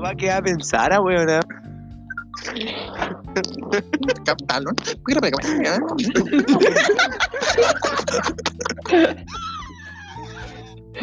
[0.00, 1.40] papá qué va a pensar, weón.
[4.24, 4.74] Captalón.
[5.06, 5.78] Mira, mira.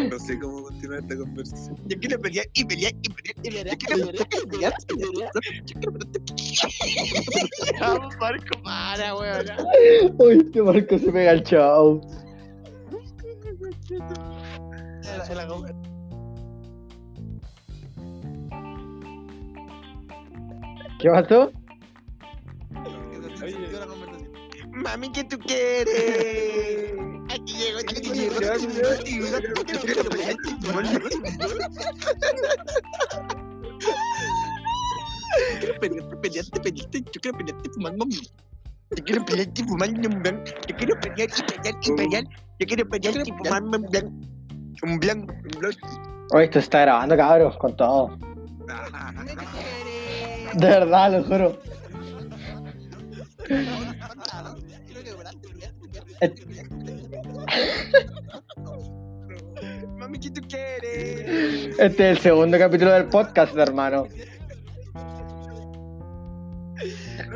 [0.10, 1.76] No sé cómo continuar esta conversación.
[1.86, 3.68] Yo quiero pelear y pelear y pelear y pelear.
[3.68, 5.32] Yo quiero pelear y pelear.
[5.66, 6.12] Yo quiero pelear.
[7.80, 9.46] Ya, Marco, para, weón.
[10.20, 12.02] Uy, este Marco se pega el chao.
[21.00, 21.52] ¿Qué pasó?
[24.72, 26.94] Mami, ¿qué tú quieres?
[27.30, 28.36] Aquí llego, aquí llego.
[35.60, 37.02] Quiero pelearte, pelearte, pelearte.
[37.02, 38.16] Yo quiero pelearte fumando mi.
[38.16, 39.26] Yo quiero
[39.68, 40.44] fumarme un blanco.
[40.68, 42.24] Yo quiero pelear y pelear y pelear.
[42.60, 44.12] Yo quiero pelear y fumarme un blanco.
[44.84, 45.88] Un blanco, un blanco.
[46.34, 48.18] Oye, esto está grabando, cabros, con todo.
[50.54, 51.62] De verdad, lo juro.
[59.98, 61.80] Mami, ¿qué tú quieres?
[61.80, 64.08] Este es el segundo capítulo del podcast, hermano.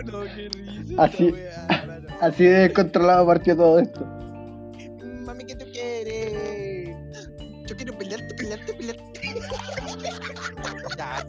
[0.05, 1.03] No, qué risa.
[1.03, 1.33] Así-.
[2.21, 4.20] Así de controlado partió todo esto.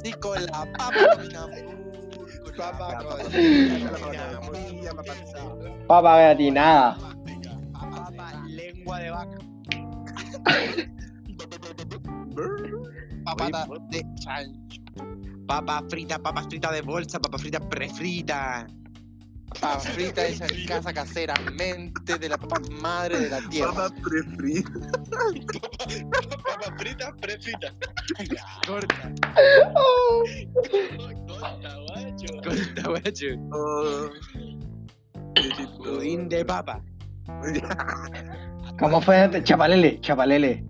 [0.02, 0.94] Así con la papa,
[1.30, 1.48] la
[5.86, 6.98] Papa, gratinada.
[7.72, 9.38] Papa, lengua de vaca.
[13.24, 14.82] Papata de chancho.
[15.46, 18.66] Papa frita, papa frita de bolsa, papa frita prefrita.
[19.60, 23.72] Papa frita hecha en casa caseramente de la papa madre de la tierra.
[23.72, 24.70] Papa prefrita.
[26.42, 27.74] Papa frita prefrita.
[28.66, 29.12] Corta.
[31.28, 32.26] Corta, guacho.
[32.42, 33.26] Corta, guacho.
[33.52, 34.10] Oh.
[35.78, 36.82] Pudín de papa.
[38.78, 39.44] ¿Cómo fue antes?
[39.44, 40.64] Chapalele, chapalele.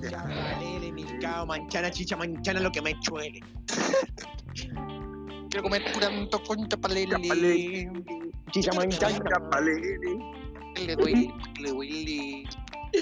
[0.00, 3.40] Chavalele, milcao, manchana, chicha, manchana, lo que me chuele.
[5.50, 7.10] Quiero comer curanto con chapalele.
[7.10, 7.90] Chapalele.
[10.96, 11.32] Doy.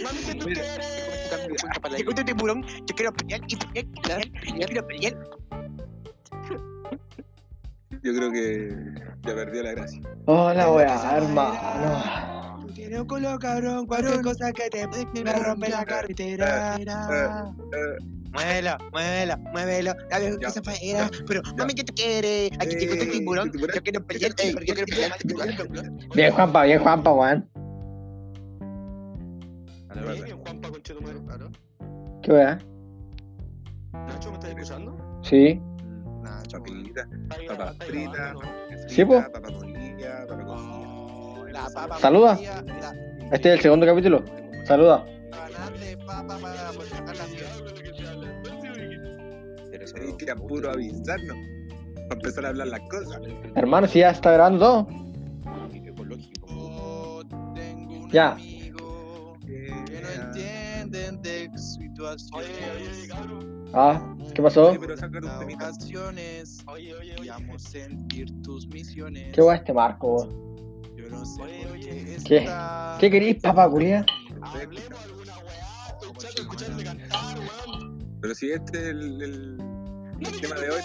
[0.02, 1.02] Mami, ¿qué tú quieres?
[2.08, 4.22] este tiburón, yo quiero pelear y pelear y pelear.
[4.58, 5.14] Yo quiero pelear.
[8.02, 8.74] Yo creo que
[9.22, 10.00] ya perdió la gracia.
[10.26, 12.58] Hola, weá, hermano.
[12.62, 14.86] Tú tienes un culo cabrón, cualquier cosa que te
[15.22, 16.78] me rompe la carretera.
[18.32, 19.92] Muévelo, muévelo, muévelo.
[20.10, 20.38] Dale, Ya.
[20.38, 21.10] que se fuera.
[21.26, 22.50] Pero, mami, ¿qué tú quieres?
[22.58, 23.52] Aquí este Eh, tiburón.
[23.52, 24.32] Yo quiero pelear.
[24.36, 25.12] Yo yo quiero pelear.
[26.14, 27.10] Bien, Juanpa, bien, Juanpa,
[29.94, 30.26] la verdad.
[30.44, 31.18] Juanpa, conchetumare.
[32.22, 32.58] ¿Qué weá?
[33.92, 35.20] Nacho, ¿me estás escuchando?
[35.22, 35.60] Sí.
[36.22, 37.06] Nah, papita,
[37.48, 38.34] papa frita,
[38.88, 39.22] Sí, po.
[39.32, 41.52] papa molida, papa cocida.
[41.52, 42.38] La papa Saluda.
[42.40, 42.94] la-
[43.32, 44.24] Este es el segundo capítulo.
[44.66, 45.04] Saluda.
[45.30, 46.72] Ganar de papa para
[50.18, 51.36] que a puro avisarnos.
[51.94, 53.20] Para empezar a hablar las cosas.
[53.54, 54.86] Hermano, si ya está grabando todo.
[57.54, 58.32] Tengo un Ya.
[58.32, 62.42] amigo que no entienden de situación.
[63.74, 64.70] Ah, ¿qué pasó?
[66.66, 67.14] Oye, oye.
[67.30, 69.32] a.
[69.32, 70.52] ¿Qué este Marco, weón?
[70.96, 71.48] Yo no sé por
[71.80, 72.46] qué ¿Qué?
[73.00, 74.04] ¿Qué querís, papá, culia?
[74.42, 75.96] Hablemos alguna weá.
[76.02, 77.98] Estoy escucharte cantar, weón.
[78.20, 79.56] Pero si este es el, el,
[80.28, 80.82] el tema de hoy.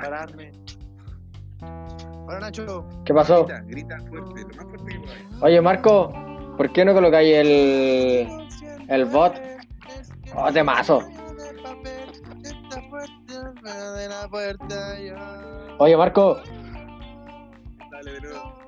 [0.00, 0.52] Pararme.
[2.26, 2.86] Hola Nacho.
[3.04, 3.44] ¿Qué pasó?
[3.44, 5.42] Grita, grita fuerte, lo más fuerte que podáis.
[5.42, 6.12] Oye, Marco,
[6.56, 8.28] ¿por qué no colocáis el.
[8.88, 9.40] el bot?
[10.34, 10.50] Oh.
[10.50, 10.64] De
[15.06, 15.74] ya.
[15.78, 16.40] Oye, Marco,
[17.90, 18.62] Dale de nuevo.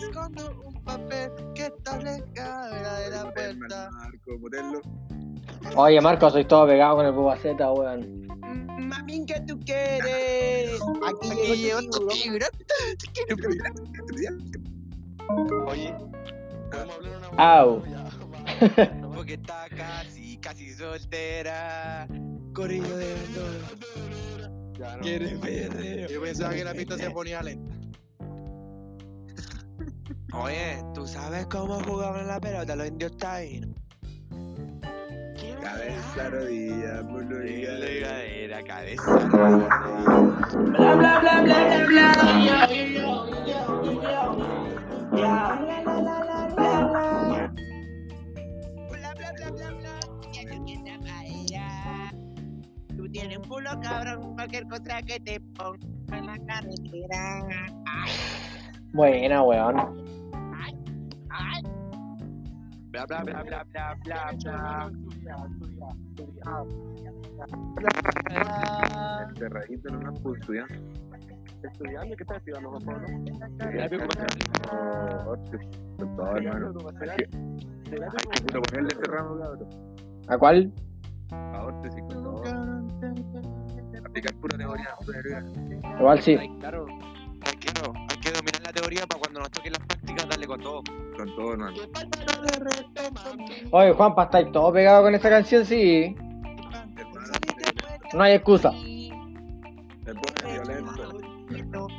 [0.00, 3.90] Escondo un papel que está lejana de la puerta.
[3.90, 4.32] Marco,
[5.76, 8.26] oye, Marco, soy todo pegado con el bubaceta, weón.
[8.78, 10.80] Mami, ¿qué tú quieres?
[11.06, 12.48] Aquí Aquí llegó llegó tu tiburón.
[15.66, 15.94] Oye,
[16.70, 17.82] ¿podemos hablar una Au.
[19.14, 22.08] Porque está casi, casi soltera.
[22.54, 25.00] Corrido de verdad.
[25.02, 26.08] Quiere perreo.
[26.08, 27.77] Yo pensaba que la pista se ponía lenta.
[30.32, 33.70] Oye, ¿tú sabes cómo jugaban la pelota los indios taínos?
[35.60, 38.62] Cabeza, rodilla, muslo y cadera.
[38.62, 39.14] Cabeza.
[39.28, 42.16] Bla bla bla bla bla bla.
[48.90, 50.00] Bla, bla, bla, bla, bla.
[53.12, 55.78] tiene un culo cabrón, cualquier cosa que te ponga
[56.12, 57.66] en la carretera.
[58.92, 60.07] Buena, weón.
[62.90, 64.90] Bla bla bla bla bla bla bla.
[69.28, 70.12] Encerradito en una.
[71.62, 73.06] Estudiando, ¿qué estás estudiando, Juan Pablo?
[73.60, 73.98] Hay que
[78.46, 79.68] puro ponerle ese ramo, cabrón.
[80.28, 80.72] ¿A cuál?
[81.30, 82.42] Ahora sí, con todo.
[84.06, 85.42] Aplicar pura teoría, pura teoría.
[85.98, 86.38] Igual sí.
[86.60, 88.07] Claro, hay
[88.68, 90.82] la teoría para cuando nos toquen las prácticas darle con todo.
[91.16, 91.76] Con todo, hermano.
[93.70, 96.14] Oye, Juanpa, estáis todo pegado con esta canción, sí.
[98.12, 98.70] No hay excusa.
[98.72, 101.18] se pone violento.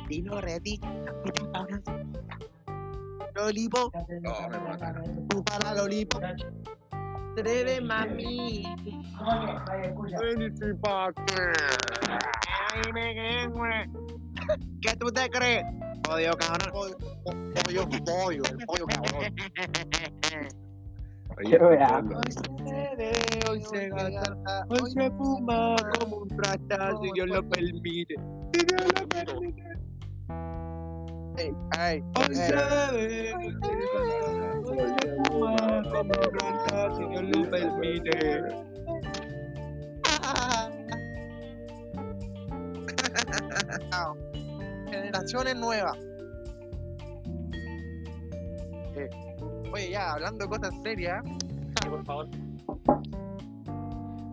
[0.08, 0.40] Dino
[3.34, 3.90] Lolipo,
[4.22, 5.02] No, me mata.
[5.28, 6.20] tú para Lolipo.
[7.34, 8.64] Treve mami.
[9.18, 9.92] Ay,
[12.92, 13.90] me quedé, güey.
[14.80, 15.64] ¿Qué tú te crees?
[16.10, 16.70] Odio, cabrón.
[16.72, 16.96] Pollo,
[18.04, 18.86] pollo, el pollo,
[21.78, 22.24] cabrón.
[23.48, 28.16] Hoy se gasta, hoy se fuma como un rata, si Dios lo permite.
[28.52, 29.62] Si Dios lo permite.
[32.16, 33.52] Hoy se bebe, hoy
[35.00, 35.54] se fuma
[35.92, 38.14] como un rata, si Dios lo permite.
[44.90, 45.96] Generaciones nuevas.
[48.96, 49.08] Eh,
[49.72, 51.22] Oye, ya, hablando de cosas serias.
[51.88, 52.28] por favor.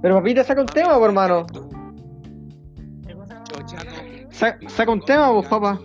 [0.02, 1.46] Pero papita, saca un tema, pues, hermano.
[4.30, 5.80] Sa- saca un tema, pues, papá.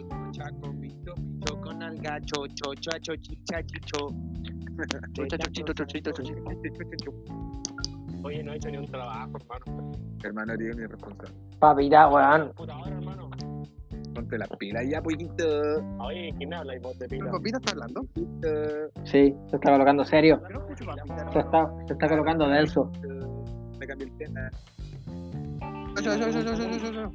[8.24, 9.92] Oye, no he hecho ni un trabajo, hermano.
[10.22, 11.34] Hermano, eres un irresponsable.
[11.58, 12.52] Papita, weón.
[14.14, 15.44] Ponte las pilas ya, poquito.
[16.00, 17.30] Oye, ¿quién habla y vos de ¿El pila?
[17.30, 18.02] papita está hablando?
[19.04, 20.40] Sí, se está colocando serio.
[21.32, 22.90] Se está, se está colocando denso.
[23.78, 24.50] Me cambié el tema.
[26.02, 27.10] Yo, yo, yo, yo, yo, yo, yo, yo.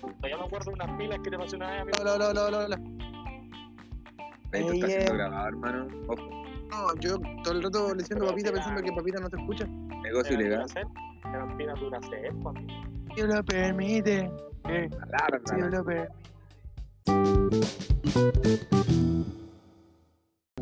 [0.00, 2.04] Todavía me acuerdo de unas pilas que te pasé una vez, amigo.
[2.04, 2.76] Lo, lo, lo, lo, lo.
[4.52, 5.16] Esto está siendo eh.
[5.16, 5.86] grabado, hermano.
[6.08, 6.22] Ojo,
[6.70, 9.66] No, yo todo el rato le diciendo papita pensando que papita no te escucha.
[10.02, 10.66] negocio ilegal.
[11.58, 12.72] Pilas Duracell, pues, amigo.
[13.16, 14.30] Dios lo permite.
[14.64, 14.88] Se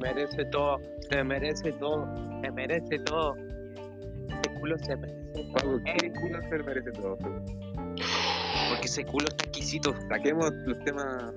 [0.00, 0.78] merece todo,
[1.08, 2.08] se merece todo,
[2.43, 3.37] se merece todo.
[3.37, 5.81] Ese culo se merece todo.
[5.84, 7.19] ¿qué culo se merece todo?
[7.19, 9.94] Porque ese culo está exquisito.
[10.08, 11.32] Saquemos los temas.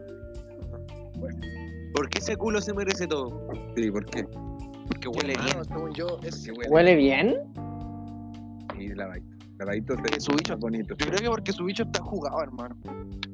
[1.94, 3.48] ¿Por qué ese culo se merece todo?
[3.76, 4.28] Sí, ¿por qué?
[4.88, 5.48] Porque huele bien.
[5.48, 6.38] Hermano, según yo, es.
[6.38, 6.72] Porque huele.
[6.72, 7.36] ¿Huele bien?
[8.78, 8.96] Y lavadito.
[8.96, 10.96] Lavadito Se su bicho- bonito.
[10.98, 12.76] Yo creo que porque su bicho está jugado, hermano.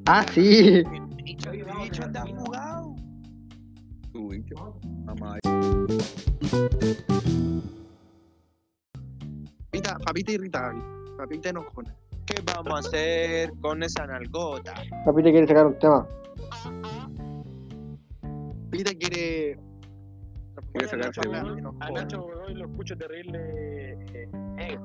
[0.06, 0.82] Ah, sí.
[1.24, 2.94] Bicho, bicho está jugado.
[4.12, 4.78] Su bicho.
[5.04, 5.38] Mamá.
[9.70, 10.82] Papita, papita irritable.
[11.16, 11.94] Papita enojona.
[12.26, 14.74] ¿Qué vamos a hacer con esa nalgota?
[15.04, 16.06] Papita quiere sacar un tema.
[18.70, 19.58] Papita quiere.
[20.96, 21.58] Nacho habla uno.
[21.58, 21.86] enojona.
[21.86, 23.38] A Nacho hoy lo escucho terrible.
[24.58, 24.78] eh,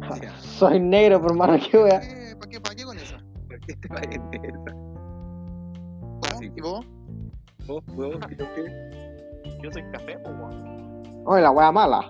[0.40, 2.00] Soy negro, por mano, qué wea.
[2.38, 3.18] ¿Para qué, para qué con esa?
[3.48, 3.88] ¿Por qué te
[4.48, 4.72] esa?
[6.20, 6.38] ¿Vos?
[6.38, 6.52] Sí.
[6.54, 6.86] ¿Y vos?
[7.66, 7.84] ¿Vos?
[7.86, 8.16] ¿Vos?
[8.36, 8.64] ¿Yo qué?
[9.62, 11.22] Yo soy café, pues, weón.
[11.26, 12.08] Oye, la wea mala.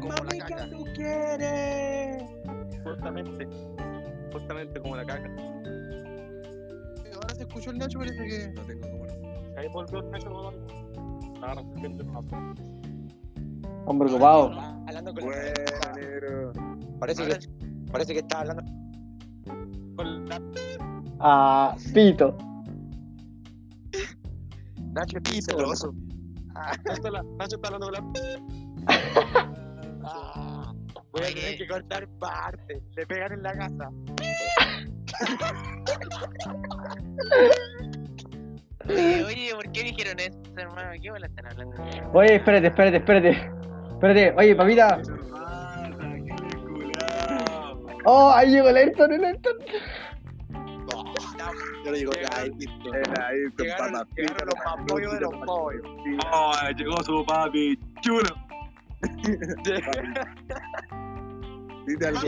[0.00, 0.64] Como la Mami, caca.
[0.64, 2.22] ¿qué tú quieres?
[2.84, 3.48] Justamente.
[4.32, 5.28] Justamente como la caca.
[7.14, 8.48] Ahora se escuchó el Nacho, parece que.
[8.54, 9.04] No tengo cómo.
[9.56, 10.52] Ahí volvió el Nacho algo.
[11.42, 12.36] Ahora se siente una foto.
[13.86, 14.50] Hombre ocupado.
[14.86, 15.42] Hablando con Bueno,
[15.96, 16.52] negro.
[16.98, 17.36] Parece que,
[17.92, 18.62] parece que está hablando.
[19.96, 20.40] Con la
[21.20, 22.36] Ah, pito.
[24.92, 25.56] Nacho Pito.
[25.56, 25.94] celoso.
[26.84, 28.02] Nacho, la- Nacho está hablando con la.
[30.04, 30.72] Ah,
[31.12, 32.80] voy a tener que cortar parte.
[32.96, 33.90] Le pegan en la casa.
[38.88, 40.90] Oye, oye, ¿por qué dijeron eso, hermano?
[41.02, 41.76] ¿Qué bola están hablando?
[42.12, 43.50] Oye, espérate, espérate, espérate.
[43.92, 45.00] Espérate, oye, papita.
[48.08, 49.56] Oh, ahí llegó el Ayrton, el Ayrton.
[51.84, 52.58] Yo le digo, Llegaron,
[54.16, 55.82] llegaron los pollos de los pollos.
[56.32, 58.28] Oh, llegó su papi chulo.
[61.86, 62.20] Dite algo.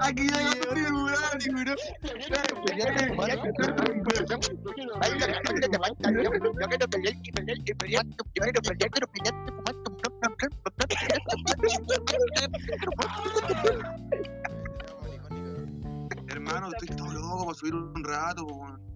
[0.00, 0.74] Aquí llegó tu
[1.38, 1.76] tiburón,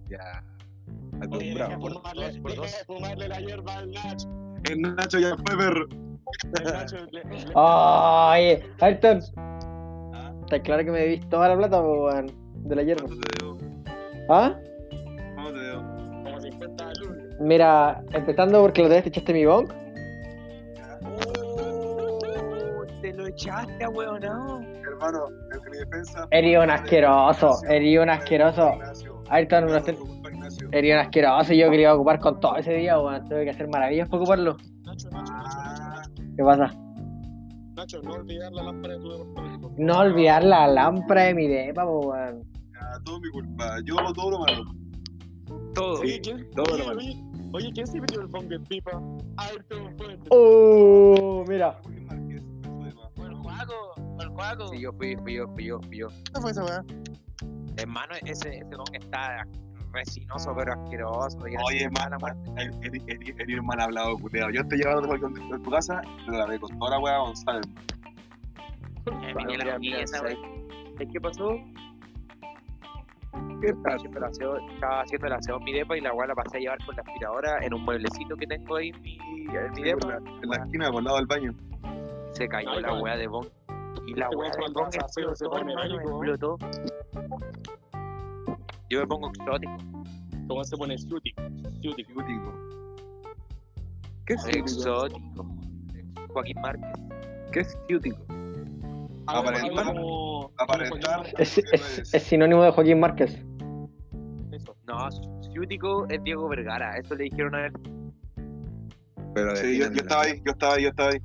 [0.09, 0.43] Ya.
[1.21, 1.79] Acostumbrado.
[1.79, 2.83] Por deja dos.
[2.87, 4.27] fumarle la hierba al Nacho.
[4.69, 5.87] El Nacho ya fue, perro.
[7.55, 9.19] Oye, Ayrton.
[10.13, 10.31] Ah.
[10.43, 12.31] Está claro que me debís toda la plata, weón.
[12.67, 13.05] De la hierba.
[13.07, 13.57] ¿Cuánto te debo?
[14.29, 14.55] ¿Ah?
[15.35, 15.99] ¿Cuánto te debo?
[16.23, 17.35] como 50 lunes.
[17.39, 19.71] Mira, empezando porque otra vez te echaste mi bong.
[21.03, 24.61] Oh, te lo echaste, weón, no.
[24.61, 26.27] Hermano, en mi defensa.
[26.31, 28.77] Eres un asqueroso, eres un asqueroso.
[29.29, 29.35] Ignacio.
[29.35, 30.69] Ayrton, no Fue sé- culpa de Ignacio.
[30.71, 33.25] Eres un asqueroso y yo quería ocupar con todo ese día, weón.
[33.27, 34.57] Tuve que hacer maravillas para ocuparlo.
[34.83, 36.73] Nacho, Nacho, Nacho, Nacho, ¿Qué pasa?
[37.75, 39.71] Nacho, no olvidar la lámpara de tu departamento.
[39.77, 42.43] No olvidar la lámpara de mi depa, po, weón.
[42.73, 43.77] ya, todo mi culpa.
[43.85, 44.63] Yo hago todo lo malo.
[45.73, 46.01] Todo.
[46.01, 46.49] Oye, ¿quién?
[46.51, 47.01] todo Oye, lo malo.
[47.53, 48.91] oye, ¿quién se metió el bong en pipa?
[49.37, 50.27] Ayrton Fuentes.
[50.31, 51.79] Oh, mira.
[51.87, 52.15] De más.
[53.15, 53.73] Fue el juego,
[54.15, 54.67] fue el juego.
[54.69, 56.07] Sí, yo fui, fui yo, fui yo, fui yo.
[56.33, 56.83] ¿Qué fue esa weá?
[57.81, 59.45] Hermano, ese, ese don está
[59.91, 61.37] resinoso, pero asqueroso.
[61.47, 61.89] y Oye.
[63.37, 64.51] Eres un mal hablado, culeado.
[64.51, 67.65] Yo te llevaba a tu casa, pero la de costora, weá, González.
[69.07, 71.11] Eh, vine la Mira, niña mira, esa, ¿sabes weón.
[71.11, 71.57] ¿Qué pasó?
[73.61, 76.27] ¿Qué Estaba haciendo el aseo, estaba haciendo el aseo en mi depa y la weá
[76.27, 79.17] la pasé a llevar con la aspiradora en un mueblecito que tengo ahí en mi,
[79.17, 80.07] en mi En depa.
[80.07, 81.53] la, en la esquina, por el lado del baño.
[82.31, 83.47] Se cayó Ay, la weá de Bon.
[84.07, 84.89] Y la weá explotó.
[88.89, 89.77] Yo me pongo exótico.
[90.47, 90.97] ¿Cómo se pone?
[90.97, 91.41] Ciútico.
[91.81, 92.53] Ciútico.
[94.25, 94.47] ¿Qué es?
[94.47, 95.45] Exótico.
[96.29, 96.89] Joaquín Márquez.
[97.51, 98.17] ¿Qué es ciútico?
[99.27, 99.95] Aparentar.
[100.57, 101.27] Aparentar.
[101.37, 101.61] Es,
[102.11, 103.39] que sinónimo de Joaquín Márquez.
[104.51, 104.75] Eso.
[104.87, 105.07] No,
[105.53, 106.97] ciútico es Diego Vergara.
[106.97, 107.73] Eso le dijeron a él.
[109.35, 111.19] Pero Sí, yo, yo estaba ahí, yo estaba ahí, yo estaba ahí.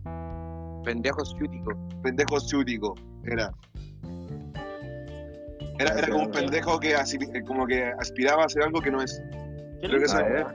[0.85, 1.73] Pendejo ciútico.
[2.03, 3.53] Pendejo ciútico, era.
[5.79, 9.03] Era, era como un pendejo que así, como que aspiraba a hacer algo que no
[9.03, 9.21] es.
[9.81, 10.55] ¿Quién Creo que esa weá?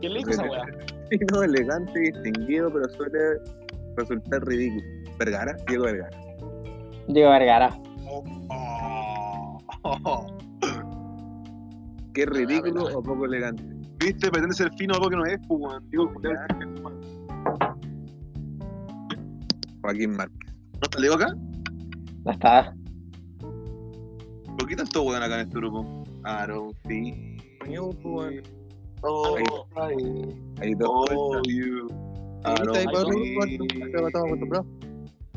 [0.00, 0.62] ¿Quién le esa weá?
[1.32, 3.18] No, elegante, distinguido, pero suele
[3.96, 4.82] resultar ridículo.
[5.18, 6.16] Vergara, Diego Vergara.
[7.08, 7.80] Diego Vergara.
[8.06, 10.26] Oh, oh.
[12.12, 13.64] ¿Qué ridículo o poco elegante?
[14.00, 14.30] ¿Viste?
[14.30, 15.80] Pretende ser fino algo que no es, pues.
[15.90, 16.12] Digo,
[19.88, 20.54] Joaquín Márquez.
[20.74, 21.26] ¿No te leo acá?
[22.24, 22.74] No está.
[24.58, 26.04] ¿Por qué tanto weón acá en este grupo?
[26.24, 27.38] Aaron, sí.
[29.00, 29.36] Oh,
[30.60, 30.74] Ahí.
[30.74, 31.86] dos oh, you.
[32.44, 34.66] ¿Viste ahí, Aaron.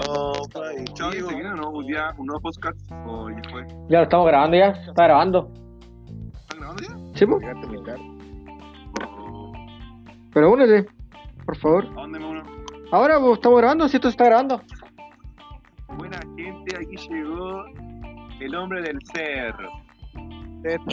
[0.07, 0.33] Oh,
[0.65, 0.83] ay.
[0.95, 1.69] Chao, ¿se viene o no?
[1.69, 2.77] ¿Un día, un nuevo podcast?
[3.05, 3.65] ¿O ya fue?
[3.87, 4.69] Ya lo estamos grabando ya.
[4.69, 5.51] Está grabando.
[6.33, 7.17] ¿Están grabando ya?
[7.17, 8.01] Sí, tarde.
[9.17, 9.53] Oh,
[10.33, 10.89] Pero únete,
[11.45, 11.85] por favor.
[11.85, 12.60] ¿A dónde me uno?
[12.91, 14.61] Ahora estamos grabando, si esto está grabando.
[15.97, 17.63] Buena gente, aquí llegó
[18.41, 19.69] el hombre del cerro.
[20.63, 20.85] El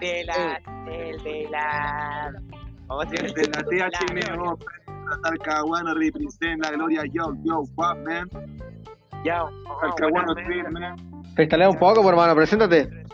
[0.00, 0.60] de la.
[0.90, 2.32] El de la.
[2.86, 8.28] Vamos El de la THMO, la Talcahuano represent la gloria, yo, yo, what, man.
[9.24, 9.44] Ya.
[9.80, 10.96] Talcahuano Street, man.
[11.34, 13.04] Freestalea un poco, por hermano, preséntate.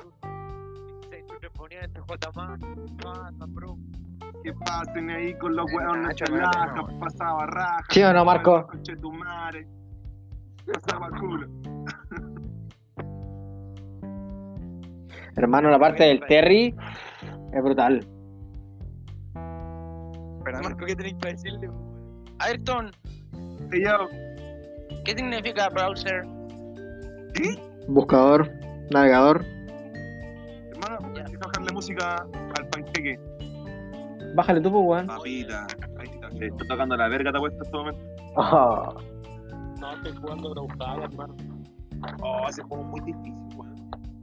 [4.42, 6.98] Que pasen ahí con los hueones no.
[6.98, 7.84] pasaba raja.
[7.90, 8.66] ¿Sí o no, Marco?
[8.66, 9.66] Conche tu madre.
[10.72, 11.46] Pasaba culo.
[15.36, 16.74] Hermano, la parte del Terry
[17.52, 18.06] es brutal.
[20.44, 21.70] Pero Marco, ¿qué tenéis para decirle?
[22.38, 22.90] Ayrton,
[23.72, 24.08] Hey, yo,
[25.04, 26.24] ¿qué significa browser?
[27.88, 28.50] Buscador,
[28.90, 29.44] navegador.
[30.72, 32.26] hermano, hay que bajarle música
[32.58, 33.18] al panqueque.
[34.34, 35.06] Bájale tú, pues, weón.
[35.06, 35.66] Papita,
[35.98, 36.30] ahí está.
[36.32, 38.00] Se está tocando la verga, te ha puesto en este momento.
[38.36, 38.94] Ah,
[39.80, 41.34] No, estoy jugando Brawlhalla, hermano.
[42.22, 43.74] Oh, ese juego es muy difícil, weón.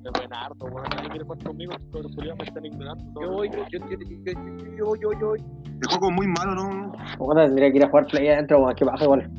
[0.05, 0.87] Es buenardo, weón.
[0.95, 3.21] Nadie quiere jugar conmigo, pero los me están ignorando.
[3.21, 3.97] Yo voy, yo, yo, yo,
[4.77, 5.35] yo, yo, yo.
[5.35, 6.91] El juego es muy malo, ¿no?
[7.17, 8.75] puta, tendría que ir a jugar play adentro, weón.
[8.75, 9.31] Que baja igual.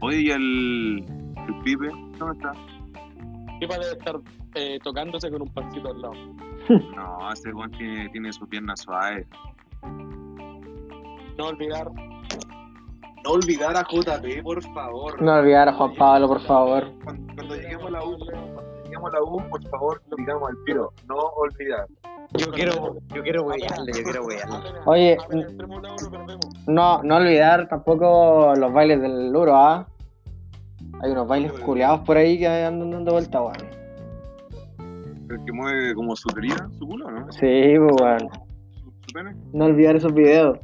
[0.00, 1.04] Oye, ¿y el,
[1.48, 1.88] el pipe?
[2.18, 2.52] ¿Dónde está?
[3.58, 4.16] ¿Qué va a estar
[4.54, 6.14] eh, tocándose con un pancito al lado?
[6.68, 9.26] No, ese weón tiene, tiene su pierna suave.
[11.38, 11.88] No olvidar,
[13.24, 15.22] No olvidar a JP, por favor.
[15.22, 16.92] No olvidar a Juan Pablo, por favor.
[17.04, 20.64] Cuando, cuando lleguemos a la U, cuando lleguemos a la U, por favor, digamos al
[20.64, 20.92] tiro.
[21.08, 21.86] No olvidar.
[22.34, 24.70] Yo quiero, yo quiero huearle, yo quiero huearle.
[24.84, 25.16] Oye.
[26.66, 29.86] No, no olvidar tampoco los bailes del Luro, ¿ah?
[31.00, 33.77] Hay unos bailes culeados por ahí que andan dando vuelta, weón.
[35.30, 37.30] El que mueve como su querida, su culo, ¿no?
[37.32, 38.28] Sí, pues, weón.
[38.72, 39.36] Su, su pene.
[39.52, 40.58] No olvidar esos videos.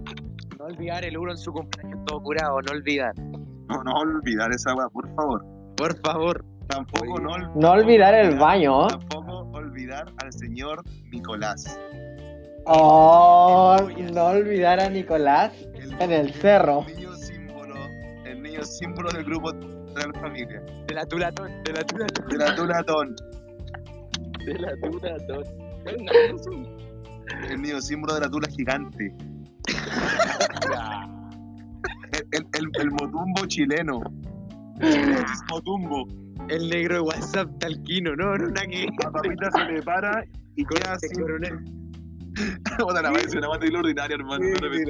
[0.59, 3.12] No olvidar el Uro en su cumpleaños todo curado, no olvidar.
[3.18, 5.44] No, no olvidar esa weá, por favor.
[5.76, 6.44] Por favor.
[6.68, 8.87] Tampoco no, ol- No olvidar el baño.
[8.87, 11.78] Tampoco olvidar al señor Nicolás.
[12.66, 13.76] Oh,
[14.14, 15.52] no olvidar a Nicolás
[16.00, 16.85] en el cerro.
[16.87, 17.75] niño símbolo,
[18.25, 20.62] el niño símbolo del grupo de la familia.
[20.87, 22.28] De la tulatón, de la tulatón.
[22.28, 23.16] De la Tulatón.
[24.44, 25.42] De la tuna, todo.
[27.50, 29.14] El niño símbolo de la tula gigante.
[32.12, 34.00] El, el, el, el motumbo chileno.
[35.50, 36.06] Motumbo.
[36.48, 38.86] El negro de WhatsApp talquino, no, no, nada que.
[39.02, 40.24] La papita se le para
[40.56, 41.20] y queda Este así.
[41.20, 41.58] coronel.
[42.78, 44.44] La madre, es una madre ordinaria, hermano.
[44.60, 44.86] También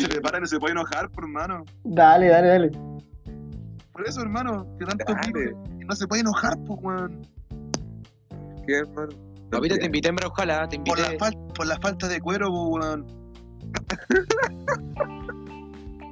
[0.00, 1.64] se le para y no se puede enojar, por hermano.
[1.84, 2.70] Dale, dale, dale.
[3.92, 5.54] Por eso, hermano, que tanto Dale.
[5.86, 7.26] No se puede enojar, pues, weón.
[8.66, 9.08] ¿Qué, hermano?
[9.50, 11.12] Papito, te invité en ojalá, te Por invité.
[11.12, 13.06] la, fal- por la falta de cuero, pues, weón.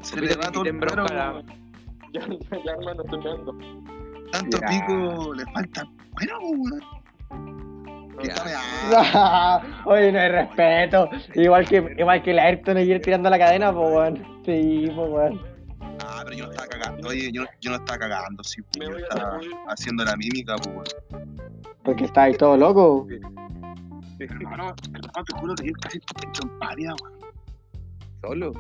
[0.02, 1.42] Se le Papito, va te todo el en cuero.
[2.12, 2.20] Ya,
[2.64, 3.58] ya, hermano, estoy mirando.
[4.32, 4.66] Tanto Ya.
[4.68, 6.82] pico, le falta cuero, pues, weón.
[8.94, 11.08] A- Oye, no hay respeto.
[11.34, 14.16] Igual que, igual que la Ayrton ayer tirando la cadena, pues weón.
[14.44, 15.51] Sí, pues weón.
[16.32, 17.08] Pero yo no estaba cagando.
[17.08, 18.62] Oye, yo, yo no estaba cagando, sí.
[18.78, 20.76] Me Yo estaba haciendo la mímica, pues,
[21.12, 21.36] weón.
[21.84, 23.06] Porque está ahí todo loco.
[24.18, 27.18] Hermano, hermano, te juro que yo casi estoy hecho en paria, weón.
[28.22, 28.52] Solo.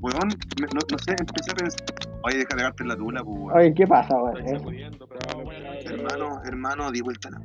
[0.00, 0.28] Weón,
[0.60, 1.86] me- no, no sé, empecé a pensar.
[2.22, 3.56] Oye, deja de darte en la tula, pues, weón.
[3.58, 4.36] Oye, ¿qué pasa, weón?
[4.46, 4.60] Eh?
[5.08, 5.50] pero.
[5.94, 7.40] Hermano, hermano, di vuelta a la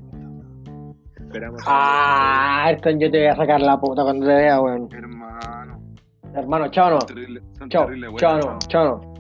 [1.16, 1.62] Esperamos.
[1.66, 4.90] Ah, Ayrton, yo te voy a sacar la puta cuando te vea, weón.
[4.92, 5.82] Hermano.
[6.36, 7.00] Hermano, chao no.
[7.00, 8.20] Son terribles, son Chao, terribles, weón.
[8.20, 9.11] chao no, chao no.